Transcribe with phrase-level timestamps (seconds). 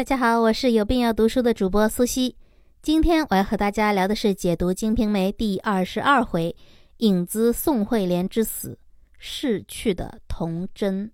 [0.00, 2.34] 大家好，我是有病要读书的主播苏西。
[2.80, 6.56] 今天我要和大家聊的是解读《金瓶梅》第二十二回
[7.04, 8.78] “影子宋惠莲之死，
[9.18, 11.12] 逝去的童真”。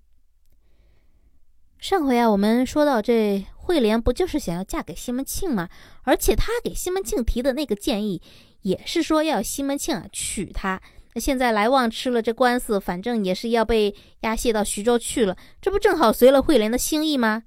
[1.80, 5.68] 上回啊，我们说到这惠莲不就是想要嫁给西门庆吗？
[6.04, 8.22] 而且她给西门庆提的那个建议，
[8.62, 10.80] 也是说要西门庆啊娶她。
[11.14, 17.42] 那现在来旺吃了这官司，反正也是要被押解到徐州去了，这不正好随了惠莲的心意吗？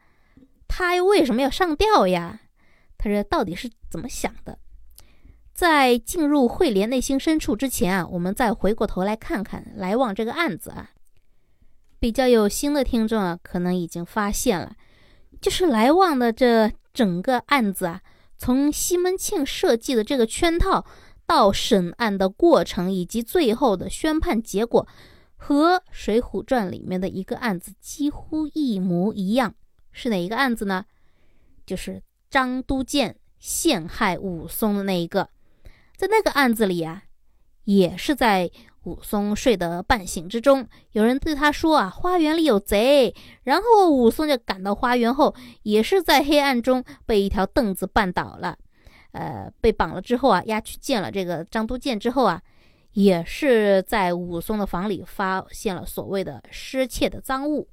[0.70, 2.40] 他又为什么要上吊呀？
[2.98, 4.58] 他这到底是怎么想的？
[5.54, 10.92] 在进入惠莲内心深处之前啊，我们再回过头来看看来往这个案子啊。
[12.00, 14.74] 比较有心的听众啊，可能已经发现了，
[15.42, 18.02] 就是来往的这整个案子啊，
[18.38, 20.86] 从西门庆设计的这个圈套
[21.26, 24.88] 到审案的过程，以及最后的宣判结果，
[25.36, 29.56] 和《水浒传》里面的一个案子几乎一模一样。
[30.00, 30.86] 是哪一个案子呢？
[31.66, 35.30] 就是张都监陷害武松的那一个。
[35.98, 37.04] 在那个案子里啊，
[37.66, 38.50] 也是在
[38.86, 48.58] 武松睡得半醒之中，有人对他说啊：“花园里有贼。”然后武松就赶到花园后，也是在黑暗中被一条凳子绊倒了。
[49.12, 52.42] 呃，被绑了之后啊，押去见了这个张都监之后啊，
[52.94, 57.68] 也是在武松的房里发现了所谓的失窃的赃物。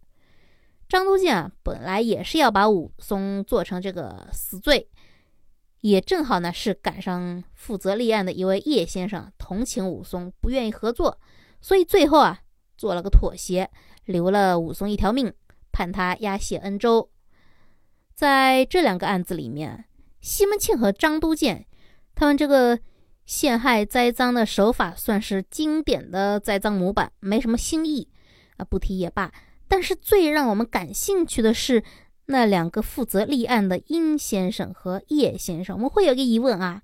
[0.89, 4.89] 张都监啊，本来也是要把武松做成这个死罪，
[5.81, 11.19] 也正好呢是赶上负责立案的一位叶先生同情武松，不愿意合作，
[11.61, 12.39] 所以最后啊
[12.77, 13.69] 做了个妥协，
[14.05, 15.33] 留了武松一条命，
[15.73, 17.11] 判他押解恩州。
[18.15, 19.87] 在这两个案子里面，
[20.21, 21.67] 西门庆和张都监
[22.15, 22.79] 他们这个
[23.25, 28.09] 陷害栽赃的手法算是经典的栽赃模板，没什么新意
[28.57, 29.33] 啊，不提也罢。
[29.69, 31.83] 但是最让我们感兴趣的是
[32.27, 35.77] 那两个负责立案的殷先生和叶先生。
[35.77, 36.83] 我们会有一个疑问啊，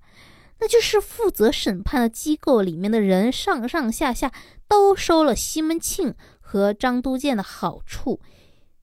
[0.59, 4.31] 那就是负责审判的机构里面的人上上下下
[4.67, 8.19] 都收了西门庆和张都监的好处，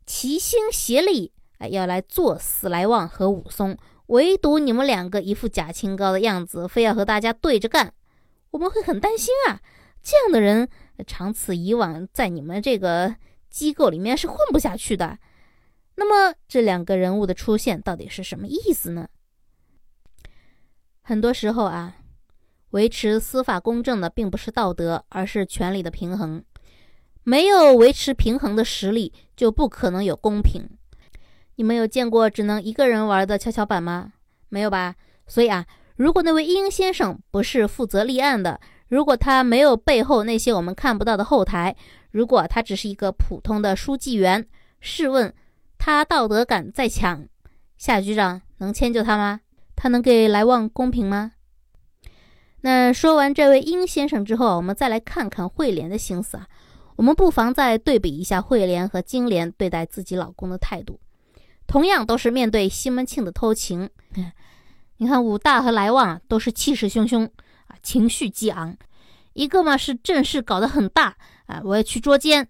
[0.07, 3.77] 齐心协力哎要来做死来旺和武松，
[4.07, 7.93] 唯独你们两个一副假清高的样子，非要和大家对着干，
[8.51, 9.61] 我们会很担心啊。
[10.03, 10.69] 这样的人
[11.07, 13.17] 长此以往，在你们这个。
[13.51, 15.19] 机构里面是混不下去的。
[15.97, 19.09] 那么这两个人物的出现到底是什么意思呢？
[21.03, 21.97] 很多时候啊，
[22.71, 26.43] 维持司法公正的并不是道德，而是权力的平衡。
[27.23, 30.67] 没有维持平衡的实力，就不可能有公平。
[31.57, 34.15] 你们有见过只能一个人玩的跷跷板吗？
[34.49, 34.95] 没有吧？
[35.27, 38.59] 所以啊，如果那位殷先生不是负责立案的，
[38.91, 41.75] 如果他没有背后那些我们看不到的后台，
[42.11, 44.45] 如果他只是一个普通的书记员，
[44.81, 45.33] 试问
[45.79, 47.25] 他道德感再强，
[47.79, 49.41] 夏局长能迁就他吗？
[49.77, 51.33] 他能给来旺公平吗？
[52.63, 56.47] 那说完这位殷先生之后，我们再来看看惠莲的心思啊。
[56.97, 61.01] 我们不妨再对比一下惠莲和金莲对待自己老公的态度，
[61.67, 63.89] 同样都是面对西门庆的偷情。
[64.99, 67.27] 你看武大和来旺都是气势汹汹，
[67.83, 68.77] 情绪激昂。
[69.33, 72.45] 一个嘛是阵势搞得很大啊，我要去捉奸；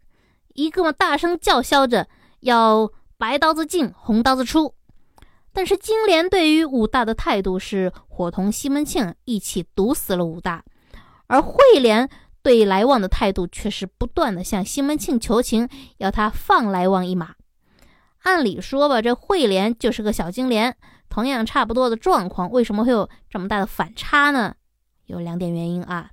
[0.55, 2.09] 一个嘛大声叫嚣着
[2.41, 4.75] 要白刀子进，红刀子出。
[5.53, 10.65] 但是金莲对于武大的态度是伙同西门庆一起毒死了武大，
[11.27, 12.09] 而惠莲
[12.43, 15.69] 对来旺的态度却是不断的向西门庆求情，
[15.99, 17.35] 要他放来旺一马。
[18.23, 20.77] 按理说吧，这惠莲就是个小金莲，
[21.09, 24.55] 同样差不多的状况，为什么会有这么大的反差呢？
[25.11, 26.13] 有两点原因啊。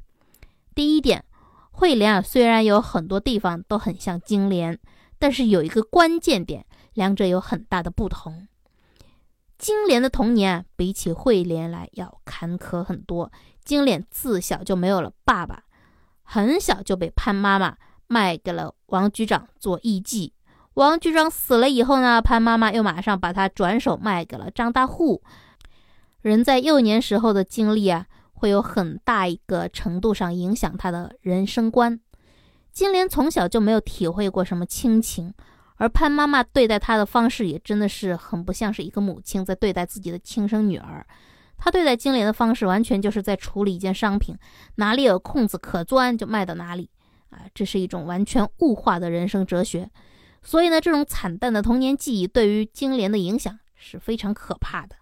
[0.75, 1.24] 第一点，
[1.72, 4.78] 惠莲啊，虽然有很多地方都很像金莲，
[5.18, 8.47] 但是有一个关键点，两者有很大的不同。
[9.58, 13.31] 金莲的童年啊，比起惠莲来要坎坷很多。
[13.63, 15.64] 金莲自小就没有了爸爸，
[16.22, 17.75] 很小就被潘妈妈
[18.06, 20.31] 卖给了王局长做艺妓。
[20.75, 25.23] 王局长死了以后呢，潘妈妈又马上把他转手卖给了张大户。
[26.22, 28.05] 人在幼年时候的经历啊。
[28.37, 31.99] 会有很大一个程度上影响他的人生观。
[32.72, 35.34] 金莲从小就没有体会过什么亲情，
[35.78, 41.05] 而潘妈妈对待她的方式也真的是很不像是一个母亲在对待自己的亲生女儿。
[41.57, 44.35] 她对待金莲的方式完全就是在处理一件商品，
[44.75, 46.87] 哪里有空子可钻就卖到哪里
[47.31, 47.49] 啊！
[47.55, 49.90] 这是一种完全物化的人生哲学。
[50.43, 54.95] 所以呢，这种惨淡的童年记忆对于金莲的影响是非常可怕的。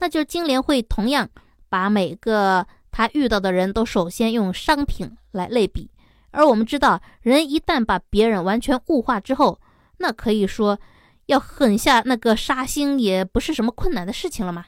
[0.00, 1.28] 那就是金莲会同样。
[1.68, 5.90] 把每个他遇到的人都首先用商品来类比，
[6.30, 9.60] 而我们知道，人一旦把别人完全物化之后，
[9.98, 10.78] 那可以说
[11.26, 14.64] 要狠下那个杀心也不是什么困难的事情了嘛。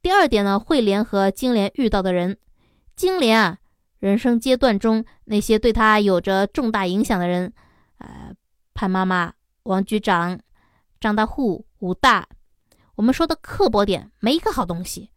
[0.00, 2.36] 第二点呢，慧莲和金莲遇到的人，
[2.96, 3.58] 金莲啊，
[4.00, 7.52] 人生阶段中那些对他有着重大影响的人，
[7.98, 8.34] 呃，
[8.74, 9.32] 潘妈妈、
[9.62, 10.40] 王局长、
[10.98, 12.26] 张大户、武大，
[12.96, 15.10] 我们说的刻薄点，没一个好东西，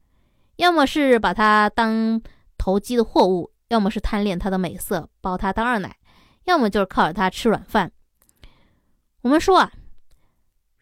[0.57, 2.22] 要么是把他当
[2.57, 5.96] 投机的货物，要么是贪恋他的美色，包他当二奶，
[6.46, 7.92] 要么就是靠着他吃软饭。
[9.22, 9.72] 我们说啊。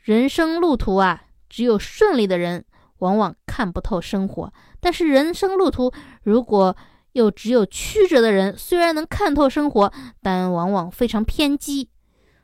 [0.04, 2.66] 人生路途啊，只有顺利的人
[2.98, 5.94] 往往看不透生活；但是人生路途
[6.24, 6.76] 如果
[7.14, 11.90] 又只有曲折的人，虽然能看透生活，但往往非常偏激。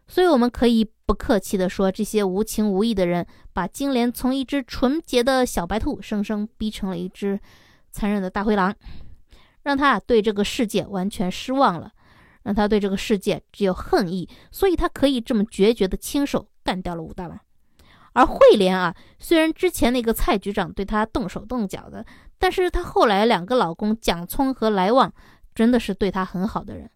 [0.10, 7.40] 所以我们可以不客气地说，这些无情无义的人，把金莲从一只纯洁的小白兔，生生逼成了一只
[7.92, 8.76] 残忍的大灰狼，
[9.62, 11.92] 让他对这个世界完全失望了，
[12.42, 17.40] 让他对这个世界只有恨意，所以他可以这么决绝地亲手干掉了武大郎。
[18.14, 22.04] 而慧莲啊，虽然之前那个蔡局长对她动手动脚的，
[22.40, 25.14] 但是她后来两个老公蒋聪和来旺
[25.54, 26.90] 真的是对她很好的人。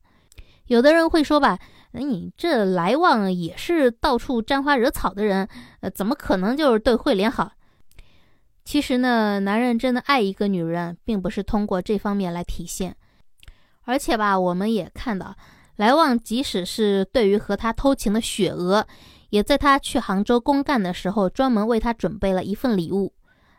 [0.67, 1.59] 有的人会说吧，
[1.91, 5.47] 你这来旺也是到处沾花惹草的人，
[5.81, 7.51] 呃，怎么可能就是对慧莲好？
[8.63, 12.95] 其实呢，男人真的爱一个女人，并不是通过这方面来体现。
[13.83, 15.35] 而且吧，我们也看到，
[15.75, 18.87] 来旺即使是对于和他偷情的雪娥。
[19.29, 23.11] 也在他去杭州公干的时候，专门为他准备了一份礼物，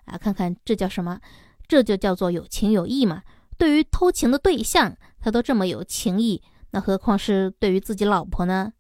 [0.05, 1.19] 啊，看看这叫什么？
[1.67, 3.23] 这就叫做有情有义嘛。
[3.59, 6.41] 对于偷情的对象，他都这么有情义，
[6.75, 8.73] 那何况是对于自己老婆呢？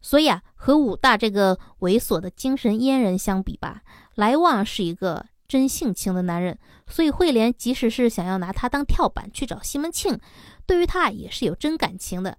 [0.00, 3.82] 所以啊，和武大这个猥琐的精神阉人相比吧，
[4.16, 6.58] 来旺是一个真性情的男人。
[6.88, 10.18] 所以慧莲即使是想要拿他当跳板去找西门庆，
[10.66, 12.36] 对于他也是有真感情的。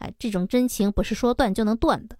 [0.00, 2.18] 哎，这种真情不是说断就能断的。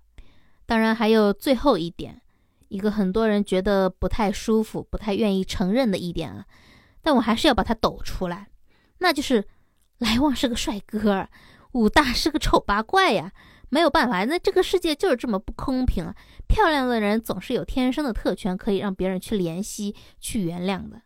[0.65, 2.23] 当然，还有最后一点，
[2.69, 6.47] 一个很多人觉得不太舒服、不太愿意承认的一点啊，
[7.03, 8.49] 但我还是要把它抖出来，
[9.01, 9.47] 那就是
[9.99, 11.29] 来旺是个帅哥，
[11.73, 13.33] 武大是个丑八怪呀。
[13.69, 16.15] 没有办法，那这个世界就是这么不公平啊！
[16.47, 21.01] 漂亮的人总是有天生的特权，可以让别人去怜惜、去原谅的。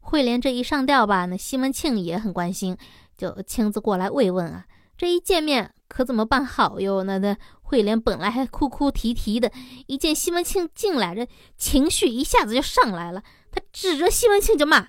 [0.00, 2.76] 慧莲这一上吊吧，那西门庆也很关心，
[3.16, 4.66] 就亲自过来慰问啊。
[4.96, 5.72] 这一见面。
[5.88, 7.04] 可怎么办好哟？
[7.04, 9.52] 那那慧莲本来还哭哭啼啼的，
[9.86, 11.28] 一见西门庆进来，这
[11.58, 13.22] 情绪一下子就上来了。
[13.50, 14.88] 他指着西门庆就骂：“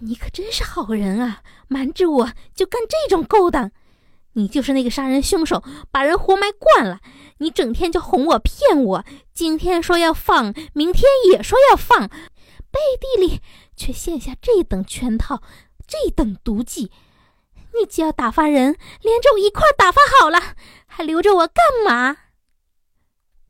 [0.00, 1.42] 你可真是好人啊！
[1.68, 3.70] 瞒着我就干这种勾当，
[4.34, 7.00] 你就是那个杀人凶手，把人活埋惯了。
[7.38, 13.40] 你整天就哄我骗我，今天说要放，明天也说要放，背地里
[13.74, 15.42] 却陷下这等圈套，
[15.86, 16.90] 这等毒计。”
[17.78, 20.40] 你既要打发人，连着我一块打发好了，
[20.86, 22.16] 还留着我干嘛？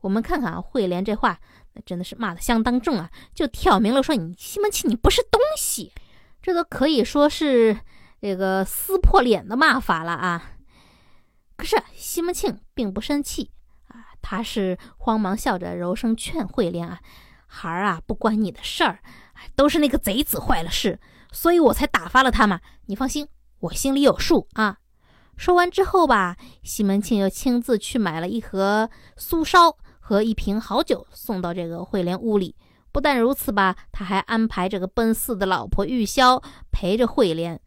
[0.01, 1.39] 我们看看啊，慧莲这话，
[1.75, 5.93] 那真的是骂的相当重啊，就挑明了说你西门庆你不是东西，
[6.47, 7.77] 这都可以说是
[8.21, 10.53] 这个撕破脸的骂法了啊。
[11.57, 13.51] 可是西门庆并不生气
[13.89, 17.01] 啊，他是慌忙笑着柔声劝慧莲啊，
[17.49, 19.01] 孩儿啊，不关你的事儿，
[19.57, 21.01] 都是那个贼子坏了事，
[21.33, 23.27] 所以我才打发了他嘛，你放心。
[23.59, 24.79] 我心里有数啊！
[25.37, 28.89] 说完之后吧，西门庆又亲自去买了一盒
[29.19, 32.55] 酥烧和一瓶好酒，送到这个慧莲屋里。
[32.97, 37.61] 不但如此吧，他还安排这个奔四的老婆玉箫陪着慧莲。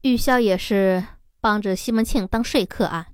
[0.00, 1.04] 玉箫也是
[1.38, 3.08] 帮着西门庆当说客啊，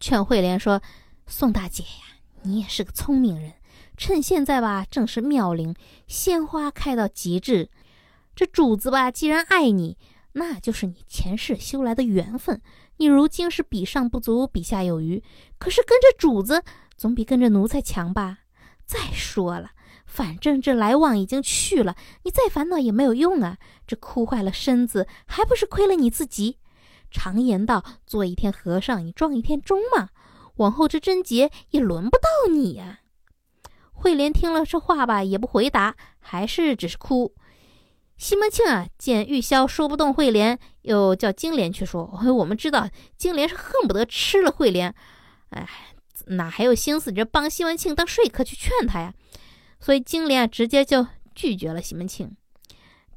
[0.00, 0.80] 劝慧莲说
[1.28, 3.52] ：“宋大姐呀，你也是个聪明人，
[3.98, 5.74] 趁现在吧，正是妙龄，
[6.06, 7.68] 鲜花开到极致。
[8.34, 9.98] 这主子吧，既然爱你。”
[10.32, 12.62] 那就是你前世修来的缘分，
[12.96, 15.22] 你如今是比上不足，比下有余。
[15.58, 16.64] 可是跟着主子
[16.96, 18.38] 总比跟着奴才强吧？
[18.86, 19.72] 再说了，
[20.10, 23.58] 反正这来往已经去了，你再烦恼也没有用啊！
[23.86, 26.58] 这哭坏了身子，还不是亏了你自己？
[27.12, 30.08] 常言道，做一天和尚，你撞一天钟嘛。
[30.56, 32.98] 往后这贞洁也轮不到你呀。
[33.92, 37.34] 慧莲听了这话吧，也不回答，还是只是哭。
[38.16, 42.20] 西门庆啊，见玉箫说不动慧莲，又叫金莲去说。
[42.36, 44.92] 我们知道金莲是恨不得吃了慧莲，
[45.50, 45.66] 哎，
[46.26, 49.14] 哪还有心思这帮西门庆当说客去劝他呀？
[49.80, 52.36] 所以金莲啊，直接就拒绝了西门庆。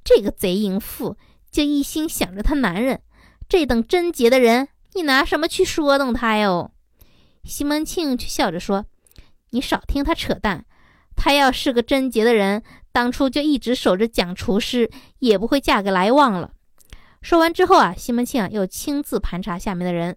[0.04, 1.18] 这个贼淫妇
[1.52, 3.02] 就一心想着她男人，
[3.48, 6.72] 这等贞洁的人，你拿什么去说动他哟？
[7.44, 8.86] 西门庆却笑着说
[9.52, 10.66] ：“你少听他扯淡，
[11.16, 16.52] 他要是个贞洁的人。”当初就一直守着蒋厨师，也不会嫁给来旺了。
[17.24, 20.16] 说完之后啊，西门庆啊又亲自盘查下面的人，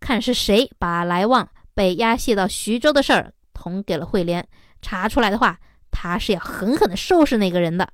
[0.00, 4.48] 看是谁把来旺被押解到徐州的事儿捅给了慧莲。
[4.82, 5.58] 查出来的话，
[5.90, 7.88] 他是要狠狠的收拾那个人的。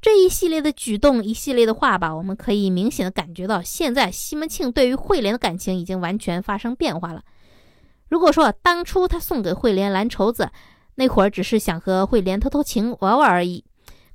[0.00, 7.22] 这一系列的举动，一系列的话吧，我们可以明显的感觉到，现在西门庆对于慧莲的感情已经完全发生变化了。
[8.08, 10.50] 如果说当初他送给慧莲蓝绸子，
[10.94, 13.64] 那会儿只是想和慧莲偷偷情玩玩而已，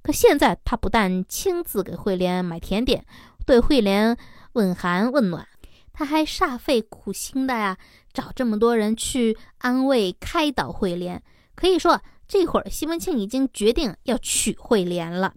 [0.01, 3.05] 可现在他不但亲自给慧莲买甜点，
[3.45, 4.17] 对慧莲
[4.53, 5.45] 问寒问暖，
[5.91, 7.77] 他还煞费苦心的呀，
[8.13, 11.21] 找这么多人去安慰开导慧莲。
[11.55, 15.33] 可以说，这会儿西门庆已经决定要娶慧莲了。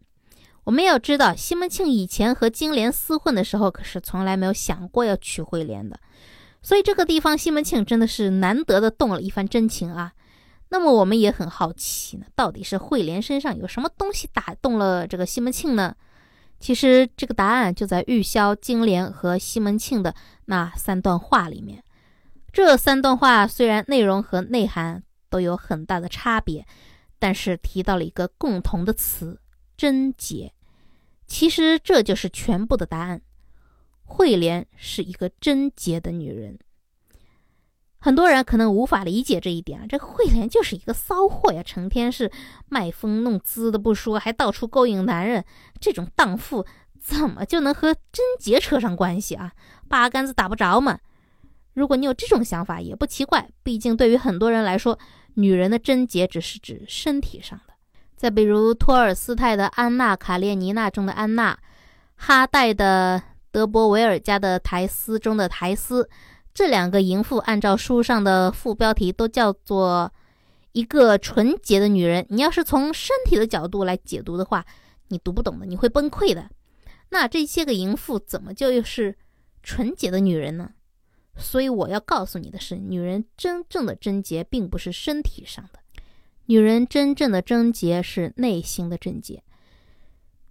[0.65, 5.99] 我们要知道，西门庆以前和金莲厮混的时候，可是从来没有想过要娶慧莲的。
[6.61, 10.13] 所以这个地方，西门庆真的是难得的动了一番真情啊。
[10.71, 15.95] 那么我们也很好奇呢，到底是慧莲身上有什么东西打动了这个西门庆呢？
[16.59, 20.13] 其实这个答案就在玉箫、金莲和西门庆的
[20.47, 21.85] 那三段话里面。
[22.53, 26.67] 这三段话虽然内容和内涵都有很大的差别，
[27.19, 29.41] 但是提到了一个共同的词——
[29.77, 30.53] 贞洁。
[31.27, 33.21] 其实这就是全部的答案。
[34.05, 36.59] 慧莲是一个贞洁的女人。
[37.99, 42.31] 很多人可能无法理解这一点啊，这慧莲就是一个骚货呀，成天是
[42.69, 45.45] 卖风弄姿的不说，还到处勾引男人。
[45.81, 46.65] 这种荡妇
[47.01, 49.53] 怎么就能和贞洁扯上关系啊？
[49.89, 51.01] 八竿子打不着嘛。
[51.77, 54.99] 如果你有这种想法，也不奇怪，毕竟对于很多人来说，
[55.35, 57.75] 女人的贞洁只是指身体上的。
[58.17, 61.59] 再比如托尔斯泰的《安娜·卡列尼娜》中的安娜，
[62.15, 66.09] 哈代的德伯维尔家的苔丝中的苔丝，
[66.55, 70.11] 这两个淫妇按照书上的副标题都叫做
[70.73, 72.25] 一个纯洁的女人。
[72.31, 74.65] 你要是从身体的角度来解读的话，
[75.09, 76.49] 你读不懂的，你会崩溃的。
[77.11, 79.15] 那这些个淫妇怎么就又是
[79.63, 80.71] 纯洁的女人呢？
[81.39, 85.81] 所以我要告诉你的是，女人真正的贞洁并不是身体上的。
[86.47, 89.43] 女人真正的贞洁是内心的贞洁。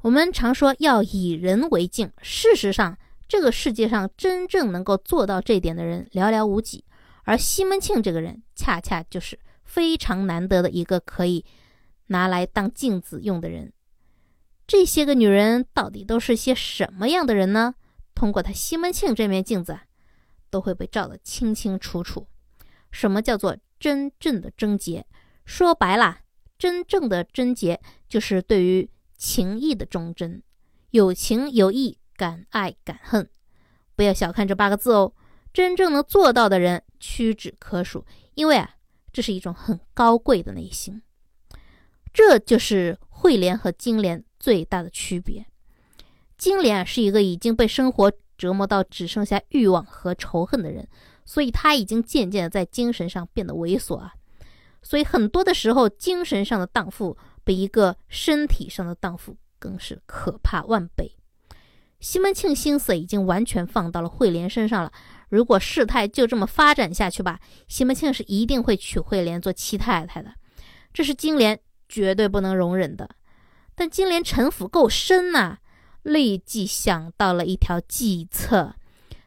[0.01, 6.83] 我们常说要以人为镜，事实上，这个世界上真正能够做到这点的人寥寥无几。
[7.23, 11.43] 而西门庆这个人，恰恰就是非常难得的一个可以
[12.07, 13.73] 拿来当镜子用的人。
[14.67, 17.73] 这些个女人到底都是些什么样的人呢？
[18.13, 19.79] 通过他西门庆这面镜子，
[20.55, 22.25] 都会被照得清清楚楚。
[22.89, 25.05] 什么叫做真正的贞洁？
[25.43, 26.19] 说白了，
[26.57, 30.41] 真正的贞洁就是对于情义的忠贞，
[30.91, 33.29] 有情有义，敢爱敢恨。
[33.97, 35.13] 不要小看这八个字哦，
[35.51, 38.05] 真正能做到的人屈指可数。
[38.35, 38.77] 因为啊，
[39.11, 41.01] 这是一种很高贵的内心。
[42.13, 45.45] 这就是慧莲和金莲最大的区别。
[46.37, 50.87] 金莲是一个已经被生活折磨到只剩下欲望和仇恨的人，
[51.25, 54.13] 所以他已经渐渐的在精神上变得猥琐啊。
[54.81, 61.15] 所以很多的时候，精神上的荡妇比一个身体上的荡妇更是可怕万倍。
[61.99, 64.91] 西门庆心思已经完全放到了慧莲身上了。
[65.29, 70.31] 如果事态就这么发展下去吧，西门庆是一定会娶慧莲做妻太太的，
[70.93, 73.09] 这是金莲绝对不能容忍的。
[73.73, 75.57] 但金莲城府够深呐，
[76.05, 78.75] 立即想到了一条计策，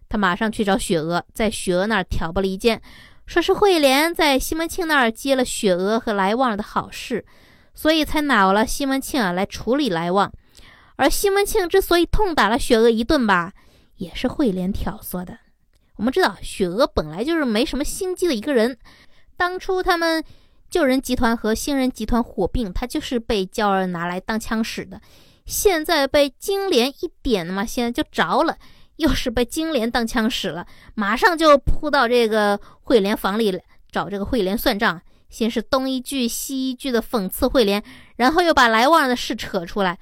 [0.08, 2.80] 他马上去找雪娥，在雪娥那儿挑拨离间。
[3.26, 7.26] 说是慧莲在西门庆那儿接了雪娥和来旺的好事，
[7.74, 10.32] 所以才恼了西门庆啊，来处理来旺。
[10.94, 13.52] 而西门庆之所以痛打了雪娥一顿吧，
[13.96, 15.36] 也是慧莲挑唆的。
[15.96, 18.78] 我们知道雪娥本来就是没什么心机的一个人，
[19.36, 20.22] 当初他们
[20.70, 25.00] 救人集团和新人集团火并，他就是被娇儿拿来当枪使的。
[25.48, 28.56] 现在被金莲一点嘛，现在就着了。
[28.96, 33.58] 又是被金莲当枪使了，马上就扑到这个慧莲房里
[33.90, 35.00] 找这个慧莲算账。
[35.30, 37.82] 先是东一句西一句的讽刺慧莲，
[38.16, 39.98] 然后又把来旺的事扯出来。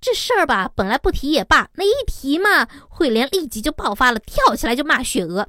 [0.00, 5.48] 这事儿吧，本来不提也罢，那一提嘛，慧莲立即就爆发了，跳起来就骂雪娥。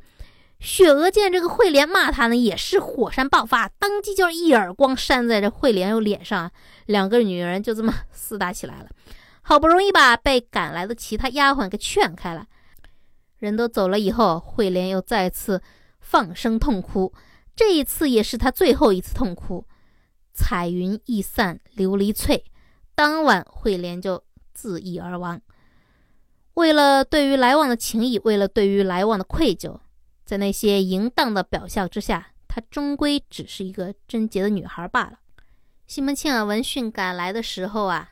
[0.61, 6.51] 雪娥见这个慧莲骂他呢，也是火山爆发，当即就是一耳光扇在这慧莲又脸上，
[6.85, 8.89] 两个女人就这么 厮打起来了。
[9.41, 12.45] 好不容易把被赶来的其他丫鬟给劝开了，
[13.39, 15.63] 人都走了以后，慧莲又再次
[15.99, 17.11] 放声痛哭。
[17.55, 19.65] 这一次也是她最后一次痛哭。
[20.31, 22.45] 彩云易散琉璃脆，
[22.93, 25.41] 当晚慧莲就自缢而亡。
[26.53, 29.79] 为了对于来往的情谊，为了对于来往的愧疚，
[30.31, 35.19] 在那些淫荡的表象之下，她终归只是一个贞洁的女孩罢了。
[35.88, 38.11] 西门庆啊，闻讯赶来的时候啊。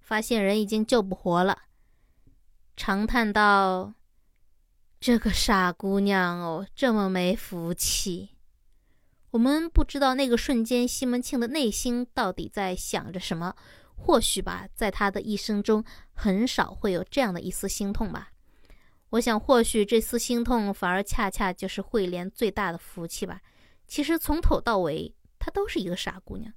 [0.00, 1.56] 发现人已经救不活了，
[2.76, 3.94] 长叹道
[4.98, 8.30] ：“这个傻姑娘哦，这么没福气。”
[9.30, 13.54] 我们不知道那个瞬间西门庆的内心到底在想着什么。
[13.94, 15.84] 或许吧，在他的一生中，
[16.14, 18.32] 很少会有这样的一丝心痛吧。
[19.14, 23.40] 我想，或许这丝心痛，反而恰恰就是慧莲最大的福气吧。
[23.86, 26.52] 其实从头到尾，她都是一个傻姑娘。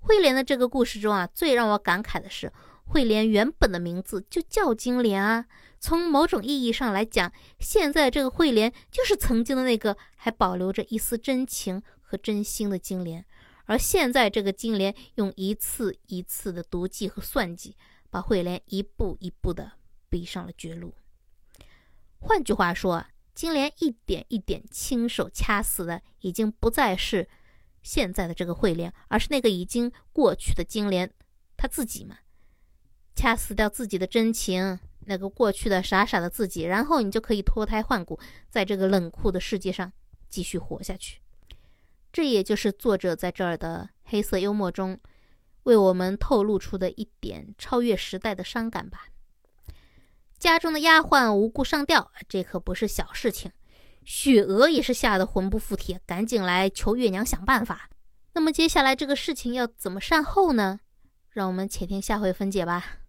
[0.00, 2.50] 慧莲的这个故事中啊，最让我感慨的是，
[2.86, 5.44] 慧莲原本的名字就叫金莲啊。
[5.80, 7.30] 从某种意义上来讲，
[7.60, 13.22] 现在这个慧莲就是曾经的那个还保留着一丝真情和真心的金莲。
[13.66, 17.76] 而现在，这个金莲用一次一次的毒计和算计，
[18.08, 19.72] 把慧莲一步一步的
[20.08, 20.94] 逼上了绝路。
[22.24, 27.28] 换句话说，金莲一点一点亲手掐死的，已经不再是
[27.82, 31.12] 现在的这个慧莲，而是那个已经过去的金莲
[31.56, 32.18] 他自己嘛。
[33.16, 39.92] 掐死掉自己的真情，那个过去的傻傻的自己，然后你就可以脱胎换骨，在这个冷酷的世界上
[40.28, 41.20] 继续活下去。
[42.12, 44.98] 这也就是作者在这儿的黑色幽默中，
[45.64, 49.08] 为我们透露出的一点超越时代的伤感吧。
[50.42, 53.52] 家中的丫鬟无故上吊，这可不是小事情。
[54.04, 57.88] 雪娥也是吓得魂不附体，赶紧来求月娘想办法。
[58.32, 60.80] 那么接下来这个事情要怎么善后呢？
[61.30, 63.01] 让我们且听下回分解吧。